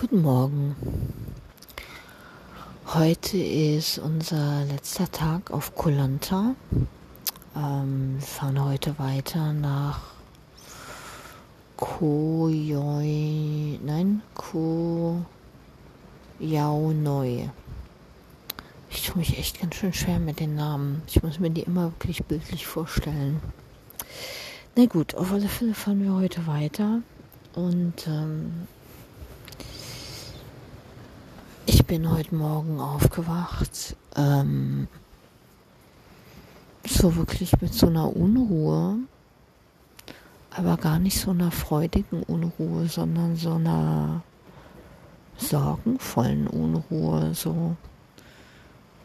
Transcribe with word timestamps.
Guten 0.00 0.22
Morgen. 0.22 0.76
Heute 2.94 3.36
ist 3.36 3.98
unser 3.98 4.64
letzter 4.66 5.10
Tag 5.10 5.50
auf 5.50 5.74
Kolanta. 5.74 6.54
Ähm, 7.56 8.14
wir 8.20 8.24
fahren 8.24 8.64
heute 8.64 8.96
weiter 9.00 9.52
nach 9.52 9.98
Koyoi, 11.76 13.00
nein, 13.84 14.22
Koyaunoi. 16.38 17.50
Ich 18.90 19.04
tue 19.04 19.18
mich 19.18 19.36
echt 19.36 19.60
ganz 19.60 19.74
schön 19.74 19.92
schwer 19.92 20.20
mit 20.20 20.38
den 20.38 20.54
Namen. 20.54 21.02
Ich 21.08 21.20
muss 21.24 21.40
mir 21.40 21.50
die 21.50 21.62
immer 21.62 21.86
wirklich 21.86 22.22
bildlich 22.22 22.68
vorstellen. 22.68 23.40
Na 24.76 24.86
gut, 24.86 25.16
auf 25.16 25.32
alle 25.32 25.48
Fälle 25.48 25.74
fahren 25.74 26.04
wir 26.04 26.14
heute 26.14 26.46
weiter 26.46 27.00
und 27.56 28.06
ähm, 28.06 28.68
ich 31.68 31.77
bin 31.88 32.10
heute 32.10 32.34
Morgen 32.34 32.80
aufgewacht, 32.80 33.96
ähm, 34.14 34.88
so 36.86 37.16
wirklich 37.16 37.58
mit 37.62 37.72
so 37.72 37.86
einer 37.86 38.14
Unruhe, 38.14 38.98
aber 40.50 40.76
gar 40.76 40.98
nicht 40.98 41.18
so 41.18 41.30
einer 41.30 41.50
freudigen 41.50 42.22
Unruhe, 42.24 42.88
sondern 42.88 43.36
so 43.36 43.54
einer 43.54 44.22
sorgenvollen 45.38 46.46
Unruhe, 46.46 47.34
so 47.34 47.74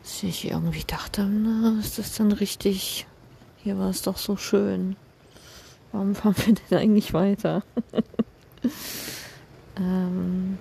dass 0.02 0.22
ich 0.22 0.52
irgendwie 0.52 0.84
dachte, 0.84 1.24
na, 1.24 1.80
ist 1.80 1.98
das 2.00 2.16
denn 2.16 2.34
richtig? 2.34 3.08
Hier 3.64 3.80
war 3.80 3.92
es 3.92 4.02
doch 4.02 4.18
so 4.18 4.36
schön. 4.36 4.98
Warum 5.94 6.16
fahren 6.16 6.36
wir 6.46 6.56
denn 6.56 6.80
eigentlich 6.80 7.14
weiter? 7.14 7.64
ähm, 9.78 10.58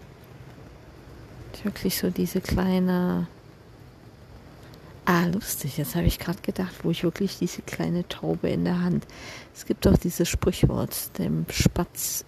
wirklich 1.64 1.98
so 1.98 2.10
diese 2.10 2.40
kleine. 2.40 3.26
Ah, 5.04 5.26
lustig. 5.26 5.78
Jetzt 5.78 5.96
habe 5.96 6.06
ich 6.06 6.18
gerade 6.18 6.40
gedacht, 6.42 6.84
wo 6.84 6.90
ich 6.90 7.02
wirklich 7.02 7.38
diese 7.38 7.62
kleine 7.62 8.06
Taube 8.08 8.48
in 8.48 8.64
der 8.64 8.80
Hand. 8.82 9.06
Es 9.54 9.66
gibt 9.66 9.86
auch 9.86 9.96
dieses 9.96 10.28
Sprichwort, 10.28 11.18
dem 11.18 11.44
Spatz 11.50 12.24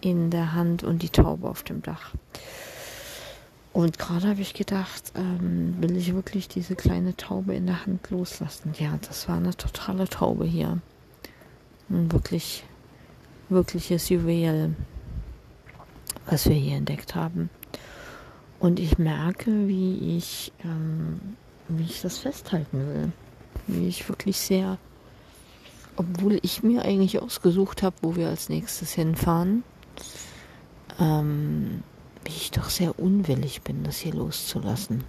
in 0.00 0.30
der 0.30 0.52
Hand 0.52 0.84
und 0.84 1.02
die 1.02 1.08
Taube 1.08 1.48
auf 1.48 1.62
dem 1.62 1.82
Dach. 1.82 2.14
Und 3.72 3.98
gerade 3.98 4.28
habe 4.28 4.40
ich 4.40 4.54
gedacht, 4.54 5.12
ähm, 5.16 5.74
will 5.80 5.96
ich 5.96 6.14
wirklich 6.14 6.46
diese 6.46 6.76
kleine 6.76 7.16
Taube 7.16 7.56
in 7.56 7.66
der 7.66 7.84
Hand 7.84 8.08
loslassen? 8.10 8.72
Ja, 8.78 8.96
das 9.08 9.28
war 9.28 9.38
eine 9.38 9.56
totale 9.56 10.08
Taube 10.08 10.44
hier. 10.44 10.78
Ein 11.90 12.12
wirklich, 12.12 12.62
wirkliches 13.48 14.08
Juwel, 14.10 14.76
was 16.26 16.48
wir 16.48 16.54
hier 16.54 16.76
entdeckt 16.76 17.16
haben. 17.16 17.50
Und 18.64 18.80
ich 18.80 18.96
merke, 18.96 19.68
wie 19.68 20.16
ich, 20.16 20.50
ähm, 20.64 21.20
wie 21.68 21.82
ich 21.82 22.00
das 22.00 22.16
festhalten 22.16 22.78
will. 22.78 23.12
Wie 23.66 23.88
ich 23.88 24.08
wirklich 24.08 24.38
sehr, 24.38 24.78
obwohl 25.96 26.38
ich 26.40 26.62
mir 26.62 26.82
eigentlich 26.82 27.20
ausgesucht 27.20 27.82
habe, 27.82 27.94
wo 28.00 28.16
wir 28.16 28.30
als 28.30 28.48
nächstes 28.48 28.94
hinfahren, 28.94 29.64
ähm, 30.98 31.82
wie 32.24 32.30
ich 32.30 32.52
doch 32.52 32.70
sehr 32.70 32.98
unwillig 32.98 33.60
bin, 33.60 33.84
das 33.84 33.98
hier 33.98 34.14
loszulassen. 34.14 35.04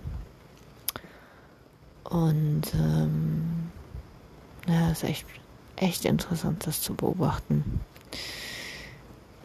Und 2.03 2.73
ähm, 2.73 3.71
ja, 4.67 4.91
es 4.91 5.01
ist 5.01 5.09
echt, 5.09 5.25
echt 5.77 6.03
interessant, 6.03 6.67
das 6.67 6.81
zu 6.81 6.93
beobachten. 6.93 7.79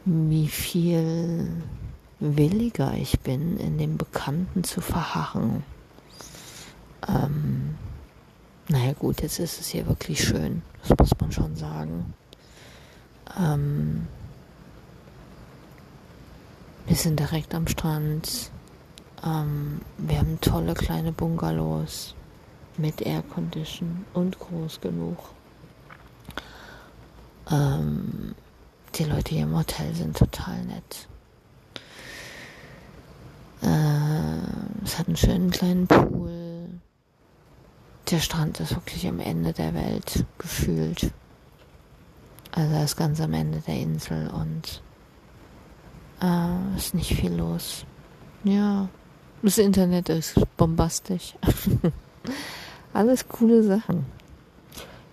Wie 0.04 0.48
viel 0.48 1.62
williger 2.20 2.94
ich 2.94 3.18
bin, 3.20 3.58
in 3.58 3.78
dem 3.78 3.96
Bekannten 3.96 4.62
zu 4.62 4.80
verharren. 4.80 5.64
Ähm, 7.08 7.76
naja 8.68 8.92
gut, 8.92 9.22
jetzt 9.22 9.38
ist 9.38 9.60
es 9.60 9.68
hier 9.68 9.86
wirklich 9.86 10.22
schön, 10.22 10.62
das 10.86 10.96
muss 10.96 11.18
man 11.20 11.32
schon 11.32 11.56
sagen. 11.56 12.14
Ähm, 13.38 14.06
wir 16.86 16.96
sind 16.96 17.18
direkt 17.18 17.54
am 17.54 17.66
Strand. 17.66 18.50
Ähm, 19.24 19.80
wir 19.98 20.18
haben 20.18 20.40
tolle 20.40 20.74
kleine 20.74 21.12
Bungalows 21.12 22.14
mit 22.76 23.02
Aircondition 23.02 24.04
und 24.14 24.38
groß 24.38 24.80
genug. 24.80 25.18
Ähm, 27.50 28.34
die 28.94 29.04
Leute 29.04 29.34
hier 29.34 29.44
im 29.44 29.56
Hotel 29.56 29.94
sind 29.94 30.16
total 30.16 30.64
nett. 30.64 31.08
Es 34.90 34.98
hat 34.98 35.06
einen 35.06 35.16
schönen 35.16 35.50
kleinen 35.50 35.86
Pool. 35.86 36.68
Der 38.10 38.18
Strand 38.18 38.58
ist 38.58 38.74
wirklich 38.74 39.06
am 39.06 39.20
Ende 39.20 39.52
der 39.52 39.72
Welt 39.72 40.24
gefühlt. 40.36 41.12
Also 42.50 42.74
er 42.74 42.84
ist 42.84 42.96
ganz 42.96 43.20
am 43.20 43.32
Ende 43.32 43.62
der 43.64 43.76
Insel 43.76 44.28
und 44.30 44.82
äh, 46.20 46.76
ist 46.76 46.94
nicht 46.94 47.14
viel 47.14 47.32
los. 47.32 47.84
Ja, 48.42 48.88
das 49.42 49.58
Internet 49.58 50.08
ist 50.08 50.34
bombastisch. 50.56 51.36
Alles 52.92 53.28
coole 53.28 53.62
Sachen. 53.62 54.06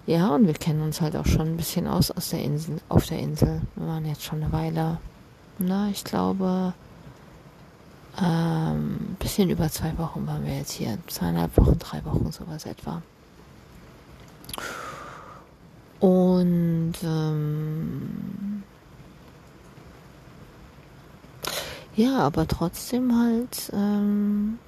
Ja, 0.07 0.33
und 0.33 0.47
wir 0.47 0.55
kennen 0.55 0.81
uns 0.81 1.01
halt 1.01 1.15
auch 1.15 1.27
schon 1.27 1.49
ein 1.49 1.57
bisschen 1.57 1.85
aus 1.85 2.09
aus 2.09 2.29
der 2.29 2.41
Insel, 2.41 2.77
auf 2.89 3.05
der 3.05 3.19
Insel. 3.19 3.61
Wir 3.75 3.87
waren 3.87 4.05
jetzt 4.05 4.23
schon 4.23 4.41
eine 4.41 4.51
Weile. 4.51 4.97
Na, 5.59 5.89
ich 5.89 6.03
glaube, 6.03 6.73
ähm, 8.19 9.15
bisschen 9.19 9.49
über 9.49 9.69
zwei 9.69 9.97
Wochen 9.97 10.25
waren 10.25 10.45
wir 10.45 10.57
jetzt 10.57 10.71
hier. 10.71 10.97
Zweieinhalb 11.07 11.55
Wochen, 11.57 11.77
drei 11.77 12.03
Wochen, 12.05 12.31
sowas 12.31 12.65
etwa. 12.65 13.01
Und 15.99 16.93
ähm, 17.03 18.63
ja, 21.95 22.19
aber 22.19 22.47
trotzdem 22.47 23.17
halt, 23.17 23.71
ähm, 23.73 24.59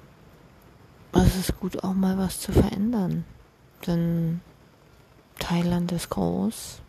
es 1.12 1.36
ist 1.36 1.60
gut, 1.60 1.82
auch 1.84 1.94
mal 1.94 2.18
was 2.18 2.40
zu 2.40 2.52
verändern. 2.52 3.24
Denn 3.86 4.40
Thailand 5.38 5.92
ist 5.92 6.10
groß. 6.10 6.80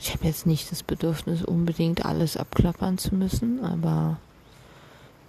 Ich 0.00 0.12
habe 0.12 0.24
jetzt 0.26 0.46
nicht 0.46 0.70
das 0.70 0.82
Bedürfnis, 0.82 1.44
unbedingt 1.44 2.04
alles 2.04 2.36
abklappern 2.36 2.98
zu 2.98 3.14
müssen, 3.14 3.64
aber 3.64 4.16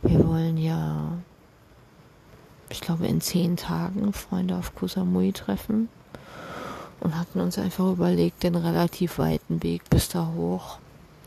wir 0.02 0.26
wollen 0.26 0.58
ja, 0.58 1.18
ich 2.70 2.80
glaube, 2.80 3.08
in 3.08 3.20
zehn 3.20 3.58
Tagen 3.58 4.14
Freunde 4.14 4.56
auf 4.56 4.76
Koh 4.76 4.88
Samui 4.88 5.34
treffen 5.34 5.90
und 7.00 7.18
hatten 7.18 7.40
uns 7.40 7.58
einfach 7.58 7.92
überlegt, 7.92 8.44
den 8.44 8.56
relativ 8.56 9.18
weiten 9.18 9.64
Weg 9.64 9.90
bis 9.90 10.10
da 10.10 10.32
hoch 10.36 10.78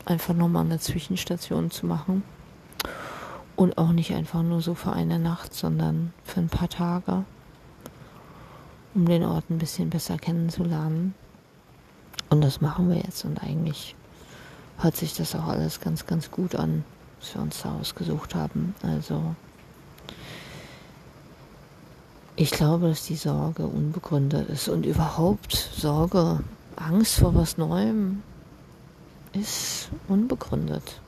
einfach 0.05 0.33
nochmal 0.33 0.65
eine 0.65 0.79
Zwischenstation 0.79 1.71
zu 1.71 1.85
machen. 1.85 2.23
Und 3.55 3.77
auch 3.77 3.91
nicht 3.91 4.13
einfach 4.13 4.41
nur 4.41 4.61
so 4.61 4.73
für 4.73 4.93
eine 4.93 5.19
Nacht, 5.19 5.53
sondern 5.53 6.11
für 6.23 6.39
ein 6.39 6.49
paar 6.49 6.69
Tage, 6.69 7.23
um 8.95 9.05
den 9.05 9.23
Ort 9.23 9.49
ein 9.49 9.59
bisschen 9.59 9.89
besser 9.89 10.17
kennenzulernen. 10.17 11.13
Und 12.33 12.41
das 12.41 12.61
machen 12.61 12.89
wir 12.89 12.97
jetzt 12.97 13.25
und 13.25 13.43
eigentlich 13.43 13.95
hört 14.79 14.97
sich 14.97 15.13
das 15.13 15.35
auch 15.35 15.45
alles 15.45 15.79
ganz, 15.81 16.07
ganz 16.07 16.31
gut 16.31 16.55
an, 16.55 16.83
was 17.19 17.35
wir 17.35 17.43
uns 17.43 17.61
da 17.61 17.75
ausgesucht 17.79 18.33
haben. 18.33 18.73
Also 18.81 19.35
ich 22.35 22.49
glaube, 22.49 22.89
dass 22.89 23.05
die 23.05 23.17
Sorge 23.17 23.67
unbegründet 23.67 24.49
ist 24.49 24.67
und 24.67 24.87
überhaupt 24.87 25.53
Sorge, 25.53 26.39
Angst 26.75 27.19
vor 27.19 27.35
was 27.35 27.59
Neuem 27.59 28.23
ist 29.33 29.89
unbegründet. 30.07 31.01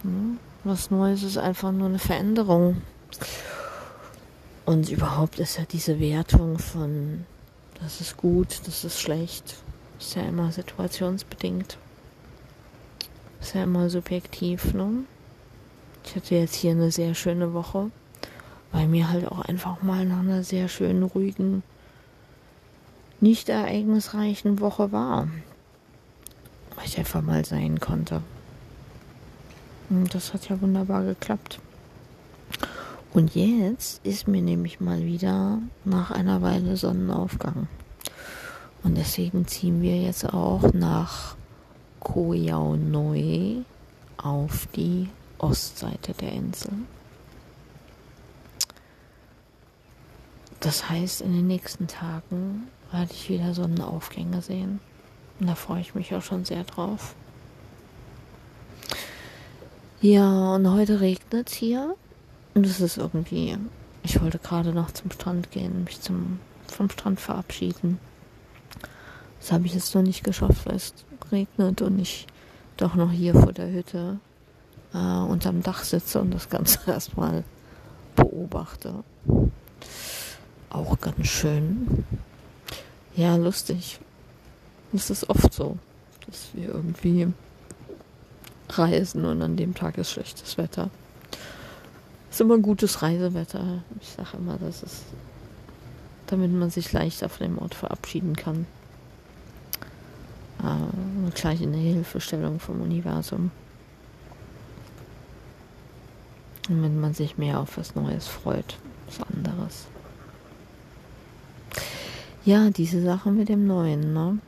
Hm? 0.00 0.38
Was 0.64 0.90
Neues 0.90 1.22
ist 1.24 1.36
einfach 1.36 1.72
nur 1.72 1.88
eine 1.88 1.98
Veränderung. 1.98 2.80
Und 4.64 4.88
überhaupt 4.88 5.40
ist 5.40 5.58
ja 5.58 5.64
diese 5.70 6.00
Wertung 6.00 6.56
von, 6.56 7.26
das 7.82 8.00
ist 8.00 8.16
gut, 8.16 8.62
das 8.64 8.82
ist 8.84 8.98
schlecht, 8.98 9.56
ist 10.00 10.16
ja 10.16 10.22
immer 10.22 10.50
situationsbedingt. 10.50 11.78
Ist 13.40 13.54
ja 13.54 13.62
immer 13.64 13.88
subjektiv, 13.88 14.74
ne? 14.74 15.04
Ich 16.04 16.16
hatte 16.16 16.34
jetzt 16.34 16.54
hier 16.54 16.72
eine 16.72 16.90
sehr 16.90 17.14
schöne 17.14 17.52
Woche, 17.52 17.90
weil 18.72 18.88
mir 18.88 19.10
halt 19.10 19.30
auch 19.30 19.40
einfach 19.40 19.82
mal 19.82 20.06
nach 20.06 20.20
einer 20.20 20.42
sehr 20.42 20.68
schönen, 20.68 21.02
ruhigen, 21.02 21.62
nicht 23.20 23.48
ereignisreichen 23.48 24.60
Woche 24.60 24.92
war. 24.92 25.28
Weil 26.74 26.86
ich 26.86 26.98
einfach 26.98 27.22
mal 27.22 27.44
sein 27.44 27.78
konnte. 27.78 28.22
Und 29.90 30.14
das 30.14 30.32
hat 30.32 30.48
ja 30.48 30.60
wunderbar 30.60 31.04
geklappt. 31.04 31.60
Und 33.12 33.34
jetzt 33.34 34.04
ist 34.06 34.28
mir 34.28 34.40
nämlich 34.40 34.80
mal 34.80 35.04
wieder 35.04 35.58
nach 35.84 36.10
einer 36.10 36.42
Weile 36.42 36.76
Sonnenaufgang. 36.76 37.68
Und 38.82 38.96
deswegen 38.96 39.46
ziehen 39.46 39.82
wir 39.82 39.96
jetzt 39.96 40.24
auch 40.32 40.72
nach 40.72 41.36
Koh 42.00 42.32
Yao 42.32 42.76
Noi 42.76 43.62
auf 44.16 44.66
die 44.74 45.08
Ostseite 45.38 46.12
der 46.14 46.32
Insel. 46.32 46.72
Das 50.60 50.90
heißt, 50.90 51.22
in 51.22 51.32
den 51.32 51.46
nächsten 51.46 51.86
Tagen 51.86 52.68
werde 52.92 53.12
ich 53.12 53.30
wieder 53.30 53.54
Sonnenaufgänge 53.54 54.42
sehen. 54.42 54.80
Und 55.38 55.46
da 55.46 55.54
freue 55.54 55.80
ich 55.80 55.94
mich 55.94 56.14
auch 56.14 56.22
schon 56.22 56.44
sehr 56.44 56.64
drauf. 56.64 57.14
Ja, 60.02 60.54
und 60.54 60.70
heute 60.70 61.00
regnet 61.00 61.48
es 61.48 61.54
hier. 61.54 61.94
Und 62.54 62.66
es 62.66 62.80
ist 62.80 62.98
irgendwie. 62.98 63.56
Ich 64.02 64.20
wollte 64.20 64.38
gerade 64.38 64.72
noch 64.72 64.90
zum 64.90 65.10
Strand 65.10 65.50
gehen, 65.50 65.84
mich 65.84 66.00
zum, 66.00 66.40
vom 66.66 66.90
Strand 66.90 67.20
verabschieden. 67.20 67.98
Das 69.40 69.52
habe 69.52 69.66
ich 69.66 69.74
jetzt 69.74 69.94
noch 69.94 70.02
nicht 70.02 70.22
geschafft, 70.22 70.66
weil 70.66 70.76
es 70.76 70.94
regnet 71.32 71.82
und 71.82 71.98
ich 71.98 72.26
doch 72.76 72.94
noch 72.94 73.10
hier 73.10 73.34
vor 73.34 73.52
der 73.52 73.70
Hütte 73.70 74.20
äh, 74.94 74.98
unterm 74.98 75.62
Dach 75.62 75.82
sitze 75.82 76.20
und 76.20 76.32
das 76.32 76.48
Ganze 76.48 76.78
erstmal 76.86 77.44
beobachte. 78.16 79.02
Auch 80.68 81.00
ganz 81.00 81.26
schön. 81.26 82.04
Ja, 83.16 83.36
lustig. 83.36 83.98
Es 84.92 85.10
ist 85.10 85.28
oft 85.28 85.52
so, 85.52 85.78
dass 86.26 86.48
wir 86.54 86.68
irgendwie 86.68 87.28
reisen 88.68 89.24
und 89.24 89.42
an 89.42 89.56
dem 89.56 89.74
Tag 89.74 89.98
ist 89.98 90.10
schlechtes 90.10 90.58
Wetter. 90.58 90.90
Es 92.30 92.36
ist 92.36 92.40
immer 92.40 92.58
gutes 92.58 93.02
Reisewetter. 93.02 93.82
Ich 94.00 94.08
sage 94.10 94.36
immer, 94.36 94.58
das 94.58 94.82
ist, 94.82 95.02
damit 96.26 96.52
man 96.52 96.70
sich 96.70 96.92
leichter 96.92 97.28
von 97.28 97.46
dem 97.46 97.58
Ort 97.58 97.74
verabschieden 97.74 98.36
kann. 98.36 98.66
Äh, 100.62 100.66
eine 100.66 101.30
kleine 101.34 101.76
Hilfestellung 101.76 102.60
vom 102.60 102.80
Universum. 102.82 103.50
Damit 106.68 106.92
man 106.94 107.14
sich 107.14 107.38
mehr 107.38 107.58
auf 107.60 107.76
was 107.78 107.94
Neues 107.94 108.28
freut, 108.28 108.76
was 109.06 109.20
anderes. 109.34 109.86
Ja, 112.44 112.70
diese 112.70 113.02
Sache 113.02 113.30
mit 113.30 113.48
dem 113.48 113.66
Neuen, 113.66 114.12
ne? 114.12 114.38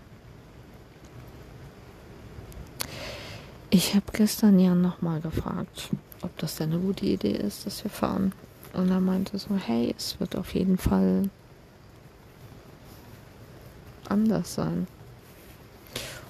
Ich 3.71 3.95
habe 3.95 4.05
gestern 4.13 4.59
Jan 4.59 4.83
nochmal 4.83 5.21
gefragt, 5.21 5.89
ob 6.21 6.37
das 6.39 6.57
denn 6.57 6.73
eine 6.73 6.81
gute 6.81 7.07
Idee 7.07 7.33
ist, 7.33 7.65
dass 7.65 7.83
wir 7.83 7.91
fahren. 7.91 8.33
Und 8.75 8.91
er 8.91 9.01
meinte 9.01 9.39
so, 9.39 9.57
hey, 9.57 9.95
es 9.97 10.21
wird 10.21 10.37
auf 10.37 10.55
jeden 10.55 10.79
Fall 10.79 11.31
anders 14.09 14.55
sein. 14.55 14.87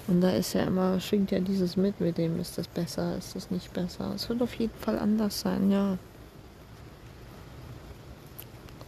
Und 0.07 0.21
da 0.21 0.31
ist 0.31 0.53
ja 0.53 0.63
immer, 0.63 0.99
schwingt 0.99 1.31
ja 1.31 1.39
dieses 1.39 1.77
mit, 1.77 1.99
mit 2.01 2.17
dem 2.17 2.39
ist 2.39 2.57
das 2.57 2.67
besser, 2.67 3.17
ist 3.17 3.35
das 3.35 3.49
nicht 3.51 3.71
besser. 3.73 4.11
Es 4.15 4.27
wird 4.27 4.41
auf 4.41 4.53
jeden 4.55 4.77
Fall 4.79 4.99
anders 4.99 5.39
sein, 5.39 5.71
ja. 5.71 5.97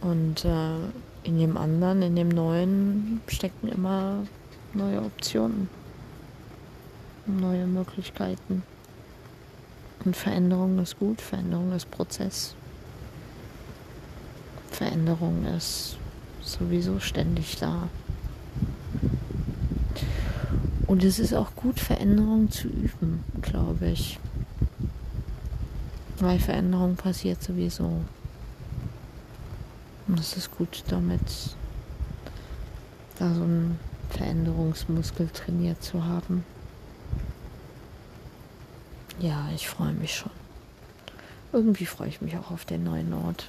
Und 0.02 0.44
äh, 0.44 0.76
in 1.22 1.38
dem 1.38 1.56
anderen, 1.56 2.02
in 2.02 2.16
dem 2.16 2.28
neuen, 2.28 3.22
stecken 3.26 3.68
immer 3.68 4.24
neue 4.74 5.02
Optionen, 5.02 5.68
neue 7.24 7.66
Möglichkeiten. 7.66 8.62
Und 10.04 10.16
Veränderung 10.16 10.78
ist 10.78 10.98
gut, 10.98 11.20
Veränderung 11.20 11.72
ist 11.72 11.90
Prozess. 11.90 12.54
Veränderung 14.70 15.46
ist 15.56 15.96
sowieso 16.42 17.00
ständig 17.00 17.56
da. 17.56 17.88
Und 20.86 21.02
es 21.02 21.18
ist 21.18 21.34
auch 21.34 21.54
gut, 21.56 21.80
Veränderung 21.80 22.50
zu 22.50 22.68
üben, 22.68 23.24
glaube 23.42 23.88
ich. 23.88 24.18
Weil 26.18 26.38
Veränderung 26.38 26.96
passiert 26.96 27.42
sowieso. 27.42 28.00
Und 30.06 30.20
es 30.20 30.36
ist 30.36 30.52
gut, 30.52 30.84
damit 30.88 31.20
da 33.18 33.34
so 33.34 33.42
einen 33.42 33.78
Veränderungsmuskel 34.10 35.28
trainiert 35.28 35.82
zu 35.82 36.04
haben. 36.04 36.44
Ja, 39.18 39.48
ich 39.54 39.68
freue 39.68 39.92
mich 39.92 40.14
schon. 40.14 40.30
Irgendwie 41.52 41.86
freue 41.86 42.08
ich 42.08 42.20
mich 42.20 42.36
auch 42.36 42.50
auf 42.50 42.64
den 42.64 42.84
neuen 42.84 43.12
Ort. 43.12 43.48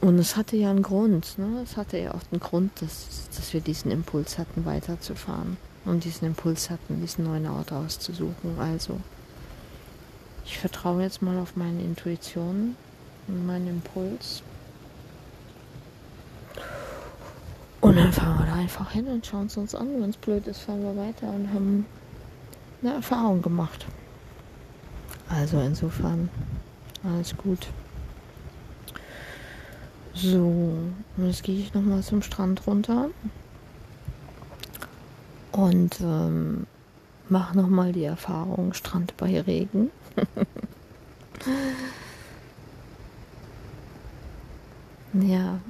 Und 0.00 0.18
es 0.18 0.36
hatte 0.36 0.56
ja 0.56 0.70
einen 0.70 0.82
Grund, 0.82 1.38
ne? 1.38 1.60
Es 1.64 1.76
hatte 1.76 1.98
ja 1.98 2.14
auch 2.14 2.20
einen 2.30 2.40
Grund, 2.40 2.70
dass, 2.80 3.28
dass 3.34 3.52
wir 3.52 3.60
diesen 3.60 3.90
Impuls 3.90 4.38
hatten, 4.38 4.64
weiterzufahren. 4.64 5.56
Und 5.84 6.04
diesen 6.04 6.28
Impuls 6.28 6.70
hatten, 6.70 7.00
diesen 7.00 7.24
neuen 7.24 7.48
Ort 7.48 7.72
auszusuchen. 7.72 8.58
Also, 8.60 9.00
ich 10.44 10.58
vertraue 10.58 11.02
jetzt 11.02 11.20
mal 11.20 11.38
auf 11.38 11.56
meine 11.56 11.82
Intuition 11.82 12.76
und 13.26 13.46
meinen 13.46 13.68
Impuls. 13.68 14.42
Und 17.80 17.96
dann 17.96 18.12
fahren 18.12 18.38
wir 18.38 18.46
da 18.46 18.54
einfach 18.54 18.90
hin 18.90 19.06
und 19.06 19.26
schauen 19.26 19.46
es 19.46 19.56
uns 19.56 19.74
an. 19.74 19.88
Wenn 20.00 20.10
es 20.10 20.16
blöd 20.16 20.46
ist, 20.46 20.60
fahren 20.60 20.82
wir 20.82 20.96
weiter 20.96 21.28
und 21.28 21.52
haben 21.52 21.86
eine 22.82 22.94
Erfahrung 22.94 23.42
gemacht. 23.42 23.86
Also 25.28 25.60
insofern 25.60 26.28
alles 27.04 27.36
gut. 27.36 27.66
So, 30.20 30.74
jetzt 31.16 31.44
gehe 31.44 31.60
ich 31.60 31.72
nochmal 31.74 32.02
zum 32.02 32.22
Strand 32.22 32.66
runter 32.66 33.10
und 35.52 36.00
ähm, 36.00 36.66
mache 37.28 37.56
nochmal 37.56 37.92
die 37.92 38.02
Erfahrung 38.02 38.74
Strand 38.74 39.16
bei 39.16 39.40
Regen. 39.40 39.92
ja, 45.12 45.60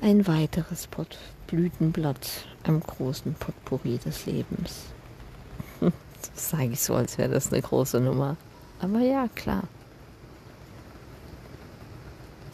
ein 0.00 0.26
weiteres 0.26 0.86
Pot 0.86 1.18
Blütenblatt 1.48 2.46
im 2.64 2.80
großen 2.80 3.34
Potpourri 3.34 3.98
des 3.98 4.24
Lebens. 4.24 4.86
das 5.80 5.92
sage 6.34 6.70
ich 6.70 6.80
so, 6.80 6.94
als 6.94 7.18
wäre 7.18 7.34
das 7.34 7.52
eine 7.52 7.60
große 7.60 8.00
Nummer. 8.00 8.38
Aber 8.80 9.00
ja, 9.00 9.28
klar 9.34 9.64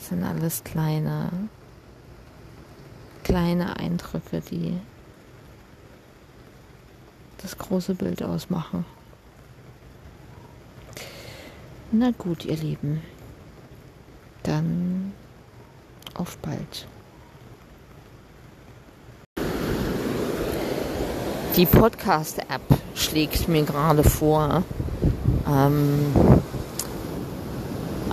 sind 0.08 0.24
alles 0.24 0.62
kleine, 0.64 1.30
kleine 3.24 3.76
Eindrücke, 3.76 4.40
die 4.40 4.78
das 7.42 7.58
große 7.58 7.94
Bild 7.94 8.22
ausmachen. 8.22 8.84
Na 11.92 12.10
gut, 12.10 12.44
ihr 12.44 12.56
Lieben. 12.56 13.02
Dann 14.42 15.12
auf 16.14 16.36
bald. 16.38 16.86
Die 21.56 21.66
Podcast-App 21.66 22.62
schlägt 22.94 23.48
mir 23.48 23.64
gerade 23.64 24.04
vor, 24.04 24.62
ähm, 25.48 26.14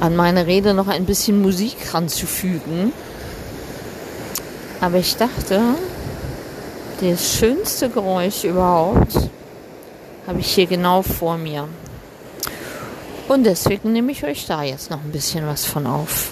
an 0.04 0.18
meine 0.18 0.48
Rede 0.48 0.74
noch 0.74 0.90
ein 0.90 1.06
bisschen 1.06 1.42
Musik 1.42 1.94
ranzufügen. 1.94 2.92
Aber 4.82 4.98
ich 4.98 5.16
dachte, 5.16 5.62
das 7.00 7.38
schönste 7.38 7.90
Geräusch 7.90 8.44
überhaupt 8.44 9.16
habe 10.28 10.42
ich 10.42 10.54
hier 10.54 10.66
genau 10.66 11.04
vor 11.04 11.38
mir. 11.38 11.70
Und 13.30 13.46
deswegen 13.46 13.94
nehme 13.94 14.12
ich 14.12 14.26
euch 14.26 14.46
da 14.46 14.62
jetzt 14.62 14.92
noch 14.92 15.02
ein 15.02 15.12
bisschen 15.14 15.48
was 15.48 15.64
von 15.64 15.88
auf. 15.88 16.32